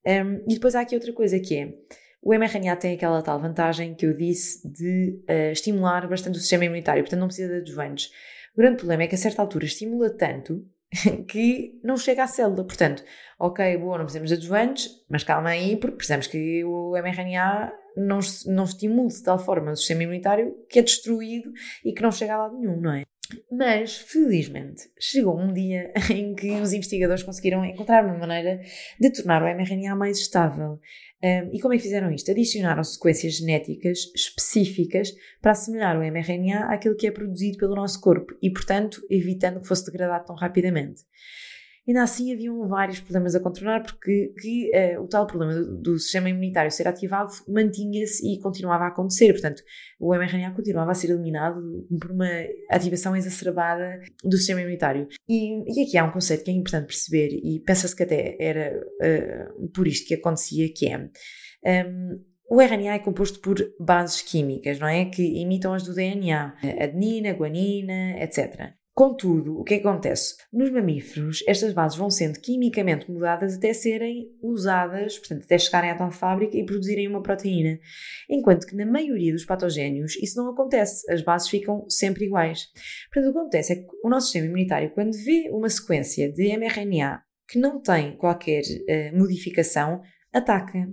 Um, 0.06 0.44
e 0.48 0.54
depois 0.54 0.74
há 0.74 0.80
aqui 0.80 0.94
outra 0.94 1.12
coisa 1.12 1.38
que 1.40 1.56
é, 1.56 1.74
o 2.22 2.32
mRNA 2.32 2.76
tem 2.76 2.94
aquela 2.94 3.22
tal 3.22 3.40
vantagem 3.40 3.94
que 3.94 4.06
eu 4.06 4.14
disse 4.14 4.66
de 4.66 5.20
uh, 5.28 5.52
estimular 5.52 6.08
bastante 6.08 6.36
o 6.36 6.40
sistema 6.40 6.64
imunitário, 6.64 7.02
portanto 7.02 7.20
não 7.20 7.26
precisa 7.26 7.48
de 7.48 7.60
adjuvantes. 7.60 8.10
O 8.54 8.60
grande 8.60 8.76
problema 8.76 9.02
é 9.02 9.06
que 9.06 9.14
a 9.14 9.18
certa 9.18 9.42
altura 9.42 9.64
estimula 9.64 10.10
tanto 10.10 10.64
que 11.28 11.78
não 11.82 11.96
chega 11.96 12.24
à 12.24 12.26
célula. 12.26 12.64
Portanto, 12.64 13.04
ok, 13.38 13.76
boa, 13.78 13.98
não 13.98 14.04
precisamos 14.04 14.30
de 14.30 14.36
adjuvantes, 14.36 14.88
mas 15.08 15.24
calma 15.24 15.50
aí, 15.50 15.76
porque 15.76 15.96
precisamos 15.96 16.26
que 16.26 16.64
o 16.64 16.92
mRNA 16.92 17.72
não, 17.96 18.20
não 18.46 18.64
estimule 18.64 19.08
de 19.08 19.22
tal 19.22 19.38
forma 19.38 19.72
o 19.72 19.76
sistema 19.76 20.02
imunitário 20.02 20.54
que 20.68 20.78
é 20.78 20.82
destruído 20.82 21.52
e 21.84 21.92
que 21.92 22.02
não 22.02 22.10
chega 22.10 22.34
a 22.34 22.38
lado 22.38 22.58
nenhum, 22.58 22.80
não 22.80 22.92
é? 22.92 23.04
Mas, 23.50 23.96
felizmente, 23.96 24.90
chegou 24.98 25.38
um 25.38 25.52
dia 25.52 25.92
em 26.10 26.34
que 26.34 26.52
os 26.52 26.72
investigadores 26.72 27.22
conseguiram 27.22 27.64
encontrar 27.64 28.04
uma 28.04 28.18
maneira 28.18 28.60
de 29.00 29.10
tornar 29.10 29.42
o 29.42 29.46
mRNA 29.46 29.96
mais 29.96 30.18
estável. 30.18 30.78
Um, 31.22 31.54
e 31.54 31.60
como 31.60 31.72
é 31.72 31.78
que 31.78 31.82
fizeram 31.82 32.12
isto? 32.12 32.30
Adicionaram 32.30 32.84
sequências 32.84 33.36
genéticas 33.36 34.12
específicas 34.14 35.10
para 35.40 35.52
assemelhar 35.52 35.96
o 35.96 36.04
mRNA 36.04 36.66
àquilo 36.66 36.96
que 36.96 37.06
é 37.06 37.10
produzido 37.10 37.56
pelo 37.56 37.74
nosso 37.74 38.00
corpo 38.00 38.34
e, 38.42 38.50
portanto, 38.50 39.00
evitando 39.08 39.60
que 39.60 39.68
fosse 39.68 39.86
degradado 39.86 40.26
tão 40.26 40.36
rapidamente. 40.36 41.02
Ainda 41.86 42.02
assim, 42.02 42.32
haviam 42.32 42.66
vários 42.66 42.98
problemas 43.00 43.34
a 43.34 43.40
contornar, 43.40 43.82
porque 43.82 44.32
que, 44.40 44.70
uh, 44.74 45.02
o 45.02 45.06
tal 45.06 45.26
problema 45.26 45.52
do, 45.52 45.76
do, 45.82 45.98
sistema 45.98 46.30
imunitário 46.30 46.70
ser 46.70 46.88
ativado 46.88 47.30
mantinha-se 47.46 48.26
e 48.26 48.40
continuava 48.40 48.84
a 48.84 48.88
acontecer. 48.88 49.32
Portanto, 49.32 49.62
o 50.00 50.14
mRNA 50.14 50.54
continuava 50.54 50.92
a 50.92 50.94
ser 50.94 51.10
eliminado 51.10 51.60
por 52.00 52.10
uma 52.10 52.28
ativação 52.70 53.14
exacerbada 53.14 54.00
do 54.24 54.36
sistema 54.38 54.62
imunitário. 54.62 55.06
E, 55.28 55.62
e 55.78 55.86
aqui 55.86 55.98
há 55.98 56.04
um 56.04 56.10
conceito 56.10 56.42
que 56.42 56.50
é 56.50 56.54
importante 56.54 56.86
perceber, 56.86 57.28
e 57.42 57.60
pensa-se 57.60 57.94
que 57.94 58.02
até 58.02 58.36
era 58.40 58.80
uh, 58.80 59.68
por 59.68 59.86
isto 59.86 60.08
que 60.08 60.14
acontecia, 60.14 60.72
que 60.74 60.88
é. 60.88 60.96
Um, 60.96 61.10
ehm, 61.66 62.18
o 62.50 62.60
RNA 62.60 62.94
é 62.94 62.98
composto 62.98 63.40
por 63.40 63.56
bases 63.80 64.22
químicas, 64.22 64.78
não 64.78 64.86
é? 64.86 65.06
Que 65.06 65.22
imitam 65.40 65.72
as 65.72 65.82
do 65.82 65.94
DNA, 65.94 66.54
adenina, 66.80 67.32
guanina, 67.32 68.22
etc. 68.22 68.74
Contudo, 68.94 69.58
o 69.58 69.64
que, 69.64 69.74
acontece? 69.74 70.36
Nos 70.52 70.70
mamíferos, 70.70 71.42
estas 71.48 71.72
bases 71.72 71.98
vão 71.98 72.08
sendo 72.08 72.38
quimicamente 72.38 73.10
mudadas 73.10 73.56
até 73.56 73.72
serem 73.72 74.30
usadas, 74.40 75.18
portanto, 75.18 75.42
até 75.42 75.58
chegarem 75.58 75.90
à 75.90 75.96
tal 75.96 76.12
fábrica 76.12 76.56
e 76.56 76.64
produzirem 76.64 77.08
uma 77.08 77.20
proteína. 77.20 77.80
Enquanto 78.30 78.64
que 78.68 78.76
na 78.76 78.86
maioria 78.86 79.32
dos 79.32 79.44
patogénios 79.44 80.14
isso 80.22 80.40
não 80.40 80.48
acontece, 80.48 81.10
as 81.12 81.22
bases 81.22 81.48
ficam 81.48 81.84
sempre 81.88 82.26
iguais. 82.26 82.68
Portanto, 83.12 83.30
o 83.30 83.32
que 83.32 83.38
acontece 83.40 83.72
é 83.72 83.76
que 83.76 83.88
o 84.04 84.08
nosso 84.08 84.26
sistema 84.26 84.46
imunitário, 84.46 84.92
quando 84.94 85.12
vê 85.24 85.50
uma 85.50 85.68
sequência 85.68 86.32
de 86.32 86.56
mRNA 86.56 87.20
que 87.48 87.58
não 87.58 87.82
tem 87.82 88.16
qualquer 88.16 88.62
uh, 88.62 89.18
modificação, 89.18 90.02
ataca. 90.32 90.88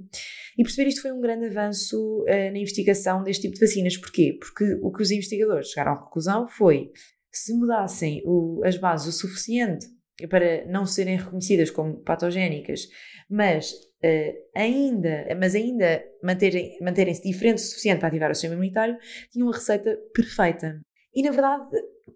E 0.58 0.63
perceber 0.63 0.89
isto 0.89 1.03
foi 1.03 1.12
um 1.12 1.22
grande 1.22 1.46
avanço 1.46 2.24
uh, 2.24 2.51
na 2.51 2.58
investigação 2.58 3.24
deste 3.24 3.43
tipo 3.43 3.53
de 3.53 3.62
vacinas. 3.62 3.96
Porquê? 3.96 4.39
Porque 4.39 4.79
o 4.81 4.91
que 4.91 5.03
os 5.03 5.12
investigadores 5.12 5.70
chegaram 5.70 5.93
à 5.93 5.98
conclusão 5.98 6.48
foi 6.48 6.91
se 7.38 7.54
mudassem 7.54 8.22
o, 8.26 8.62
as 8.64 8.78
bases 8.78 9.16
o 9.16 9.18
suficiente 9.18 9.88
para 10.30 10.66
não 10.66 10.86
serem 10.86 11.18
reconhecidas 11.18 11.72
como 11.72 12.02
patogénicas, 12.04 12.88
mas 13.30 13.72
uh, 13.72 14.34
ainda, 14.56 15.28
mas 15.40 15.56
ainda 15.56 16.04
manterem, 16.24 16.78
manterem-se 16.82 17.24
diferentes 17.24 17.66
o 17.66 17.70
suficiente 17.70 18.00
para 18.00 18.10
ativar 18.10 18.32
o 18.32 18.36
sistema 18.36 18.54
imunitário, 18.56 18.98
tinham 19.32 19.48
uma 19.48 19.56
receita 19.56 19.98
perfeita. 20.14 20.80
E 21.14 21.24
na 21.24 21.32
verdade, 21.32 21.66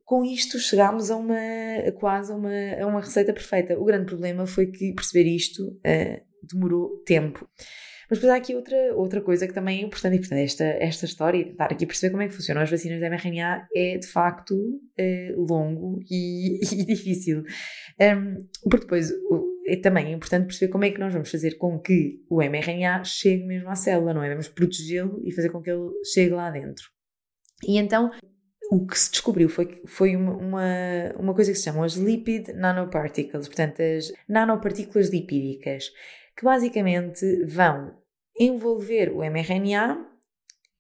com 0.04 0.24
isto 0.24 0.60
chegámos 0.60 1.10
a 1.10 1.18
uma 1.18 1.36
quase 2.00 2.32
a 2.32 2.36
uma, 2.36 2.52
a 2.80 2.86
uma 2.86 3.02
receita 3.02 3.34
perfeita. 3.34 3.80
O 3.80 3.86
grande 3.86 4.06
problema 4.06 4.46
foi 4.46 4.68
que 4.68 4.94
perceber 4.94 5.28
isto 5.28 5.62
uh, 5.64 6.22
demorou 6.44 7.02
tempo. 7.06 7.48
Mas 8.10 8.20
depois 8.20 8.34
há 8.34 8.36
aqui 8.36 8.56
outra, 8.56 8.78
outra 8.96 9.22
coisa 9.22 9.48
que 9.48 9.54
também 9.54 9.80
é 9.80 9.84
importante, 9.84 10.16
e 10.16 10.20
portanto 10.20 10.40
esta, 10.40 10.64
esta 10.64 11.06
história, 11.06 11.46
tentar 11.46 11.66
aqui 11.66 11.86
perceber 11.86 12.12
como 12.12 12.24
é 12.24 12.28
que 12.28 12.36
funcionam 12.36 12.62
as 12.62 12.70
vacinas 12.70 13.00
de 13.00 13.10
mRNA 13.10 13.68
é 13.76 13.98
de 13.98 14.08
facto 14.08 14.56
é, 14.98 15.34
longo 15.36 16.00
e, 16.10 16.60
e 16.74 16.86
difícil. 16.86 17.44
Um, 18.00 18.48
porque 18.70 18.86
depois 18.86 19.12
é 19.68 19.78
também 19.78 20.12
importante 20.12 20.46
perceber 20.46 20.72
como 20.72 20.86
é 20.86 20.92
que 20.92 21.00
nós 21.00 21.12
vamos 21.12 21.32
fazer 21.32 21.58
com 21.58 21.80
que 21.80 22.24
o 22.30 22.42
mRNA 22.42 23.04
chegue 23.04 23.44
mesmo 23.46 23.70
à 23.70 23.76
célula, 23.76 24.14
não 24.14 24.24
é? 24.24 24.30
Vamos 24.30 24.48
protegê-lo 24.48 25.20
e 25.24 25.34
fazer 25.34 25.50
com 25.50 25.62
que 25.62 25.72
ele 25.72 25.90
chegue 26.14 26.32
lá 26.32 26.52
dentro. 26.52 26.84
E 27.68 27.78
então 27.78 28.12
o 28.72 28.86
que 28.86 28.98
se 28.98 29.12
descobriu 29.12 29.48
foi, 29.48 29.82
foi 29.86 30.16
uma, 30.16 30.36
uma, 30.36 31.14
uma 31.18 31.34
coisa 31.34 31.52
que 31.52 31.58
se 31.58 31.66
chamam 31.66 31.84
as 31.84 31.94
lipid 31.94 32.50
nanoparticles, 32.54 33.48
portanto, 33.48 33.82
as 33.82 34.12
nanopartículas 34.28 35.10
lipídicas 35.10 35.92
que 36.38 36.44
basicamente 36.44 37.46
vão 37.46 37.96
envolver 38.40 39.12
o 39.12 39.24
mRNA 39.24 40.06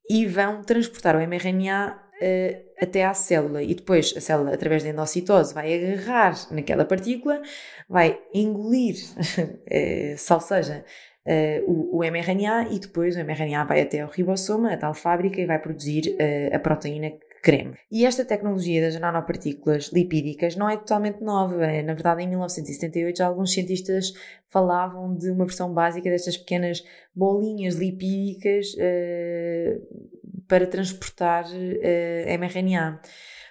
e 0.10 0.26
vão 0.26 0.62
transportar 0.62 1.16
o 1.16 1.20
mRNA 1.20 1.98
uh, 2.22 2.84
até 2.84 3.06
à 3.06 3.14
célula. 3.14 3.64
E 3.64 3.74
depois 3.74 4.14
a 4.16 4.22
célula, 4.22 4.54
através 4.54 4.84
da 4.84 4.90
endocitose, 4.90 5.54
vai 5.54 5.74
agarrar 5.74 6.36
naquela 6.52 6.86
partícula, 6.86 7.42
vai 7.90 8.20
engolir, 8.34 8.96
uh, 9.40 10.34
ou 10.34 10.40
seja, 10.42 10.86
uh, 11.26 11.72
o, 11.72 12.00
o, 12.00 12.04
mRNA 12.04 12.68
e 12.72 12.80
depois 12.80 13.16
o 13.16 13.20
mRNA 13.20 13.64
vai 13.64 13.82
até 13.82 14.02
ao 14.02 14.10
ribossoma, 14.10 14.74
a 14.74 14.78
tal 14.78 14.94
fábrica, 14.94 15.40
e 15.40 15.46
vai 15.46 15.60
produzir 15.60 16.16
a 16.54 16.60
proteína 16.60 17.12
creme. 17.46 17.78
E 17.92 18.08
esta 18.08 18.26
tecnologia 18.26 18.82
das 18.82 19.00
nanopartículas 19.00 19.92
lipídicas 19.94 20.56
não 20.56 20.68
é 20.68 20.76
totalmente 20.76 21.22
nova. 21.22 21.64
É, 21.64 21.84
na 21.84 21.94
verdade, 21.94 22.24
em 22.24 22.28
1978, 22.28 23.18
já 23.18 23.28
alguns 23.28 23.54
cientistas 23.54 24.14
falavam 24.50 25.16
de 25.16 25.30
uma 25.30 25.46
versão 25.46 25.72
básica 25.72 26.10
destas 26.10 26.36
pequenas 26.38 26.84
bolinhas 27.14 27.76
lipídicas 27.76 28.74
uh, 28.74 29.80
para 30.48 30.66
transportar 30.66 31.46
uh, 31.46 32.40
mRNA. 32.40 33.00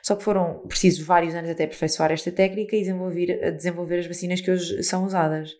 Só 0.02 0.16
que 0.16 0.24
foram 0.24 0.66
precisos 0.66 1.06
vários 1.06 1.32
anos 1.32 1.48
até 1.48 1.62
aperfeiçoar 1.62 2.10
esta 2.10 2.32
técnica 2.32 2.74
e 2.74 2.80
desenvolver, 2.80 3.52
desenvolver 3.52 4.00
as 4.00 4.08
vacinas 4.08 4.40
que 4.40 4.50
hoje 4.50 4.82
são 4.82 5.04
usadas. 5.04 5.52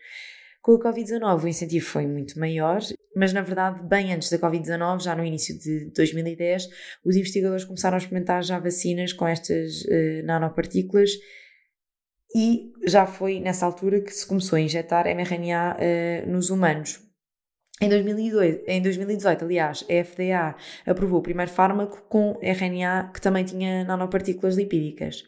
Com 0.60 0.72
a 0.72 0.80
Covid-19 0.80 1.44
o 1.44 1.48
incentivo 1.48 1.86
foi 1.86 2.06
muito 2.06 2.38
maior, 2.38 2.80
mas 3.16 3.33
na 3.33 3.42
verdade, 3.42 3.83
bem 3.83 4.12
antes 4.12 4.30
da 4.30 4.38
Covid-19, 4.38 5.02
já 5.02 5.14
no 5.14 5.25
início 5.25 5.59
de 5.59 5.90
2010, 5.94 6.68
os 7.04 7.16
investigadores 7.16 7.64
começaram 7.64 7.97
a 7.97 7.99
experimentar 7.99 8.42
já 8.42 8.59
vacinas 8.59 9.12
com 9.12 9.26
estas 9.26 9.83
uh, 9.83 10.25
nanopartículas 10.25 11.11
e 12.35 12.73
já 12.87 13.06
foi 13.06 13.38
nessa 13.40 13.64
altura 13.64 14.00
que 14.00 14.12
se 14.12 14.26
começou 14.26 14.56
a 14.56 14.61
injetar 14.61 15.06
mRNA 15.06 15.76
uh, 15.76 16.30
nos 16.30 16.50
humanos. 16.50 17.00
Em, 17.80 17.88
2002, 17.88 18.62
em 18.66 18.80
2018, 18.80 19.44
aliás, 19.44 19.85
a 19.90 20.04
FDA 20.04 20.56
aprovou 20.87 21.18
o 21.18 21.23
primeiro 21.23 21.50
fármaco 21.50 22.02
com 22.09 22.38
RNA 22.40 23.11
que 23.12 23.21
também 23.21 23.44
tinha 23.44 23.85
nanopartículas 23.85 24.56
lipídicas. 24.56 25.25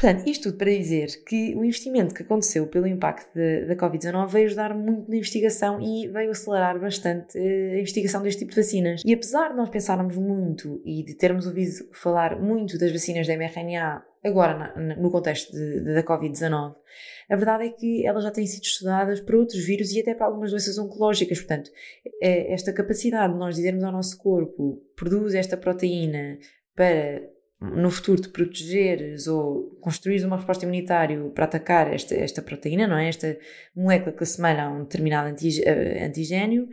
Portanto, 0.00 0.26
isto 0.26 0.44
tudo 0.44 0.56
para 0.56 0.70
dizer 0.70 1.08
que 1.26 1.54
o 1.54 1.62
investimento 1.62 2.14
que 2.14 2.22
aconteceu 2.22 2.66
pelo 2.66 2.86
impacto 2.86 3.34
da 3.34 3.76
Covid-19 3.76 4.28
veio 4.28 4.46
ajudar 4.46 4.74
muito 4.74 5.10
na 5.10 5.16
investigação 5.16 5.78
e 5.78 6.08
veio 6.08 6.30
acelerar 6.30 6.80
bastante 6.80 7.36
eh, 7.36 7.74
a 7.74 7.78
investigação 7.80 8.22
deste 8.22 8.38
tipo 8.38 8.52
de 8.52 8.56
vacinas. 8.56 9.02
E 9.04 9.12
apesar 9.12 9.50
de 9.50 9.58
nós 9.58 9.68
pensarmos 9.68 10.16
muito 10.16 10.80
e 10.86 11.04
de 11.04 11.12
termos 11.12 11.46
ouvido 11.46 11.70
falar 11.92 12.40
muito 12.40 12.78
das 12.78 12.90
vacinas 12.90 13.26
da 13.26 13.34
mRNA 13.36 14.02
agora 14.24 14.72
na, 14.74 14.96
no 14.96 15.10
contexto 15.10 15.52
de, 15.52 15.80
de, 15.80 15.94
da 15.94 16.02
Covid-19, 16.02 16.76
a 17.28 17.36
verdade 17.36 17.66
é 17.66 17.68
que 17.68 18.06
elas 18.06 18.24
já 18.24 18.30
têm 18.30 18.46
sido 18.46 18.64
estudadas 18.64 19.20
para 19.20 19.36
outros 19.36 19.62
vírus 19.62 19.92
e 19.92 20.00
até 20.00 20.14
para 20.14 20.24
algumas 20.24 20.50
doenças 20.50 20.78
oncológicas. 20.78 21.40
Portanto, 21.40 21.70
é 22.22 22.54
esta 22.54 22.72
capacidade 22.72 23.34
de 23.34 23.38
nós 23.38 23.54
dizermos 23.54 23.84
ao 23.84 23.92
nosso 23.92 24.16
corpo 24.16 24.82
produz 24.96 25.34
esta 25.34 25.58
proteína 25.58 26.38
para 26.74 27.20
no 27.60 27.90
futuro 27.90 28.22
te 28.22 28.28
protegeres 28.30 29.26
ou 29.26 29.76
construires 29.80 30.24
uma 30.24 30.36
resposta 30.36 30.64
imunitária 30.64 31.18
para 31.34 31.44
atacar 31.44 31.92
esta, 31.92 32.14
esta 32.14 32.40
proteína, 32.40 32.86
não 32.86 32.96
é? 32.96 33.08
Esta 33.08 33.38
molécula 33.76 34.12
que 34.12 34.22
assemelha 34.22 34.64
a 34.64 34.70
um 34.70 34.84
determinado 34.84 35.28
uh, 35.28 36.04
antigênio, 36.04 36.68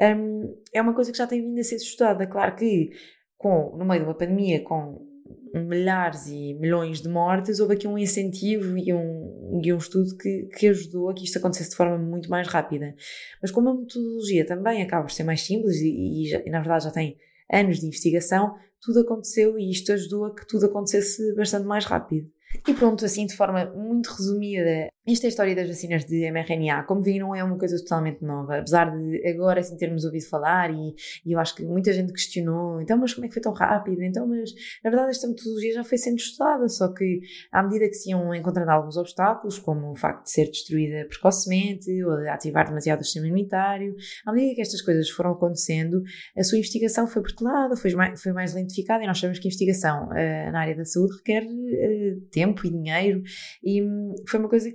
um, 0.00 0.56
é 0.72 0.82
uma 0.82 0.94
coisa 0.94 1.12
que 1.12 1.18
já 1.18 1.26
tem 1.26 1.40
vindo 1.40 1.60
a 1.60 1.62
ser 1.62 1.76
estudada. 1.76 2.26
Claro 2.26 2.56
que 2.56 2.90
com, 3.38 3.76
no 3.76 3.84
meio 3.84 4.00
de 4.00 4.08
uma 4.08 4.16
pandemia 4.16 4.62
com 4.64 5.06
milhares 5.54 6.26
e 6.26 6.54
milhões 6.54 7.00
de 7.00 7.08
mortes, 7.08 7.60
houve 7.60 7.74
aqui 7.74 7.86
um 7.86 7.98
incentivo 7.98 8.76
e 8.76 8.92
um, 8.92 9.60
e 9.62 9.72
um 9.72 9.78
estudo 9.78 10.16
que, 10.16 10.48
que 10.58 10.68
ajudou 10.68 11.10
a 11.10 11.14
que 11.14 11.24
isto 11.24 11.38
acontecesse 11.38 11.70
de 11.70 11.76
forma 11.76 11.98
muito 11.98 12.28
mais 12.28 12.48
rápida. 12.48 12.94
Mas 13.40 13.50
como 13.50 13.68
a 13.68 13.74
metodologia 13.74 14.44
também 14.44 14.82
acaba 14.82 15.04
por 15.04 15.12
ser 15.12 15.24
mais 15.24 15.42
simples 15.42 15.76
e, 15.76 15.88
e, 15.88 16.34
e 16.46 16.50
na 16.50 16.60
verdade 16.60 16.84
já 16.84 16.90
tem 16.90 17.16
anos 17.50 17.80
de 17.80 17.86
investigação, 17.86 18.54
tudo 18.82 19.00
aconteceu 19.00 19.58
e 19.58 19.70
isto 19.70 19.92
ajudou 19.92 20.26
a 20.26 20.34
que 20.34 20.46
tudo 20.46 20.66
acontecesse 20.66 21.34
bastante 21.34 21.66
mais 21.66 21.84
rápido. 21.84 22.28
E 22.68 22.74
pronto, 22.74 23.04
assim 23.04 23.24
de 23.24 23.36
forma 23.36 23.64
muito 23.74 24.10
resumida, 24.10 24.88
esta 25.04 25.26
é 25.26 25.30
história 25.30 25.54
das 25.56 25.66
vacinas 25.66 26.04
de 26.04 26.30
mRNA. 26.30 26.84
Como 26.84 27.02
vi, 27.02 27.18
não 27.18 27.34
é 27.34 27.42
uma 27.42 27.58
coisa 27.58 27.76
totalmente 27.78 28.22
nova, 28.22 28.58
apesar 28.58 28.96
de 28.96 29.26
agora 29.26 29.58
assim 29.58 29.76
termos 29.76 30.04
ouvido 30.04 30.28
falar 30.28 30.70
e, 30.70 30.94
e, 31.26 31.32
eu 31.32 31.40
acho 31.40 31.56
que 31.56 31.64
muita 31.64 31.92
gente 31.92 32.12
questionou, 32.12 32.80
então 32.80 32.96
mas 32.96 33.12
como 33.12 33.24
é 33.24 33.28
que 33.28 33.34
foi 33.34 33.42
tão 33.42 33.52
rápido? 33.52 34.00
Então 34.02 34.28
mas 34.28 34.52
na 34.84 34.90
verdade 34.90 35.10
esta 35.10 35.26
metodologia 35.26 35.74
já 35.74 35.84
foi 35.84 35.98
sendo 35.98 36.18
estudada, 36.18 36.68
só 36.68 36.86
que 36.92 37.20
à 37.50 37.64
medida 37.64 37.88
que 37.88 37.94
se 37.94 38.10
iam 38.10 38.32
encontrando 38.32 38.70
alguns 38.70 38.96
obstáculos, 38.96 39.58
como 39.58 39.90
o 39.90 39.96
facto 39.96 40.22
de 40.22 40.30
ser 40.30 40.46
destruída 40.46 41.04
precocemente 41.08 41.90
ou 42.04 42.20
de 42.20 42.28
ativar 42.28 42.66
demasiado 42.66 43.00
o 43.00 43.04
sistema 43.04 43.26
imunitário, 43.26 43.96
à 44.24 44.32
medida 44.32 44.54
que 44.54 44.60
estas 44.60 44.82
coisas 44.82 45.10
foram 45.10 45.32
acontecendo, 45.32 46.00
a 46.36 46.44
sua 46.44 46.58
investigação 46.58 47.08
foi 47.08 47.22
protelada, 47.22 47.74
foi 47.76 47.92
mais, 47.92 48.22
foi 48.22 48.32
mais 48.32 48.54
lentificada 48.54 49.02
e 49.02 49.08
nós 49.08 49.18
sabemos 49.18 49.40
que 49.40 49.48
a 49.48 49.50
investigação 49.50 50.04
uh, 50.10 50.52
na 50.52 50.60
área 50.60 50.76
da 50.76 50.84
saúde 50.84 51.16
requer 51.16 51.42
uh, 51.42 52.20
tempo 52.30 52.64
e 52.64 52.70
dinheiro 52.70 53.22
e 53.64 53.82
um, 53.82 54.14
foi 54.28 54.38
uma 54.38 54.48
coisa 54.48 54.70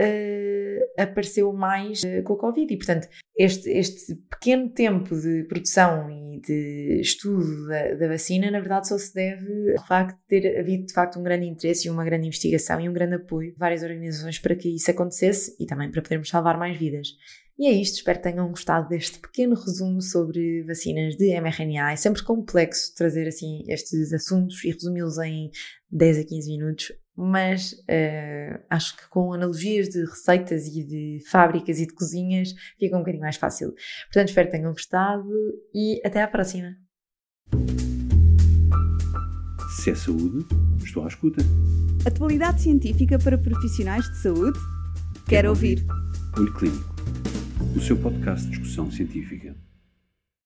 uh, 0.00 1.02
apareceu 1.02 1.52
mais 1.52 2.02
uh, 2.02 2.22
com 2.24 2.34
a 2.34 2.38
Covid. 2.38 2.72
E, 2.72 2.76
portanto, 2.76 3.08
este, 3.36 3.68
este 3.70 4.14
pequeno 4.30 4.68
tempo 4.68 5.14
de 5.14 5.44
produção 5.44 6.10
e 6.10 6.40
de 6.40 7.00
estudo 7.00 7.66
da, 7.66 7.94
da, 7.94 8.08
vacina, 8.08 8.50
na 8.50 8.60
verdade, 8.60 8.88
só 8.88 8.98
se 8.98 9.14
deve 9.14 9.76
ao 9.76 9.86
facto 9.86 10.18
de 10.18 10.40
ter 10.40 10.58
havido, 10.58 10.86
de 10.86 10.92
facto, 10.92 11.18
um 11.18 11.22
grande 11.22 11.46
interesse 11.46 11.88
e 11.88 11.90
uma 11.90 12.04
grande 12.04 12.26
investigação 12.26 12.80
e 12.80 12.88
um 12.88 12.92
grande 12.92 13.16
apoio 13.16 13.52
de 13.52 13.58
várias 13.58 13.82
organizações 13.82 14.38
para 14.38 14.54
que 14.54 14.74
isso 14.74 14.90
acontecesse 14.90 15.56
e 15.58 15.66
também 15.66 15.90
para 15.90 16.02
podermos 16.02 16.28
salvar 16.28 16.58
mais 16.58 16.76
vidas. 16.76 17.08
E 17.60 17.66
é 17.66 17.72
isto, 17.72 17.96
espero 17.96 18.18
que 18.18 18.24
tenham 18.24 18.48
gostado 18.48 18.88
deste 18.88 19.18
pequeno 19.18 19.54
resumo 19.54 20.00
sobre 20.00 20.62
vacinas 20.62 21.14
de 21.14 21.38
mRNA. 21.38 21.92
É 21.92 21.96
sempre 21.96 22.22
complexo 22.22 22.94
trazer 22.94 23.28
assim 23.28 23.64
estes 23.68 24.14
assuntos 24.14 24.64
e 24.64 24.70
resumi-los 24.70 25.18
em 25.18 25.50
10 25.90 26.20
a 26.20 26.24
15 26.24 26.50
minutos, 26.50 26.92
mas 27.16 27.72
uh, 27.72 28.62
acho 28.70 28.96
que 28.96 29.08
com 29.08 29.32
analogias 29.32 29.88
de 29.88 30.00
receitas 30.04 30.66
e 30.66 30.84
de 30.84 31.18
fábricas 31.30 31.78
e 31.78 31.86
de 31.86 31.94
cozinhas 31.94 32.54
fica 32.78 32.96
um 32.96 33.00
bocadinho 33.00 33.22
mais 33.22 33.36
fácil. 33.36 33.74
Portanto, 34.04 34.28
espero 34.28 34.48
que 34.50 34.56
tenham 34.56 34.72
gostado 34.72 35.28
e 35.74 36.00
até 36.04 36.22
à 36.22 36.28
próxima. 36.28 36.76
Se 39.76 39.90
é 39.90 39.94
saúde, 39.94 40.46
estou 40.84 41.04
à 41.04 41.08
escuta. 41.08 41.42
Atualidade 42.06 42.60
científica 42.62 43.18
para 43.18 43.38
profissionais 43.38 44.04
de 44.10 44.16
saúde? 44.18 44.58
Quero, 44.58 45.26
Quero 45.28 45.48
ouvir. 45.50 45.78
ouvir. 45.88 46.38
Olho 46.38 46.54
Clínico, 46.54 46.94
o 47.76 47.80
seu 47.80 47.96
podcast 47.96 48.44
de 48.46 48.50
discussão 48.50 48.90
científica. 48.90 49.54